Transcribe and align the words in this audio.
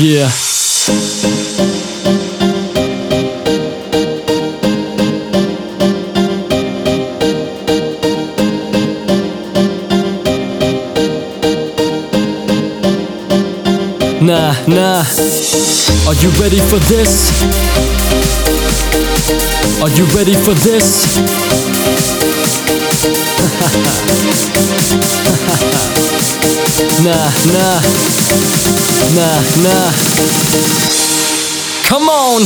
Yeah. 0.00 0.30
Nah, 14.22 14.54
nah. 14.68 15.02
Are 16.06 16.14
you 16.14 16.30
ready 16.38 16.60
for 16.60 16.78
this? 16.86 17.42
Are 19.82 19.90
you 19.90 20.04
ready 20.14 20.34
for 20.34 20.54
this? 20.54 21.18
nah, 27.02 27.30
nah. 27.52 27.80
Nah, 29.14 29.40
nah. 29.62 29.92
Come 31.84 32.08
on! 32.08 32.42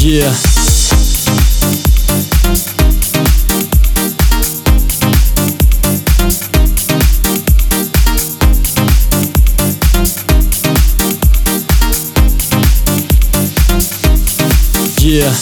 Yeah. 0.00 0.53
Yeah. 15.14 15.32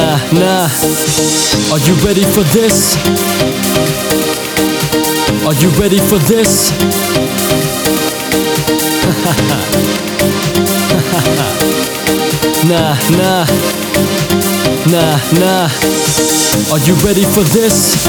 Nah, 0.00 0.16
nah. 0.32 0.64
Are 1.72 1.80
you 1.84 1.94
ready 2.00 2.24
for 2.24 2.42
this? 2.56 2.96
Are 5.44 5.52
you 5.60 5.68
ready 5.76 5.98
for 5.98 6.18
this? 6.24 6.72
nah, 12.70 12.94
nah. 13.12 13.44
Nah, 14.88 15.20
nah. 15.36 15.68
Are 16.72 16.80
you 16.88 16.94
ready 17.04 17.24
for 17.24 17.44
this? 17.52 18.08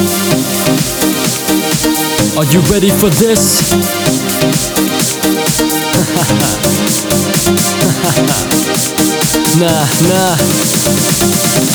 Are 2.38 2.46
you 2.54 2.62
ready 2.72 2.90
for 2.90 3.10
this? 3.10 3.72
nah, 9.60 9.86
nah. 10.08 11.11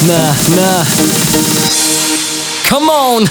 Nah, 0.05 0.35
nah. 0.55 0.85
Come 2.69 2.91
on! 2.91 3.25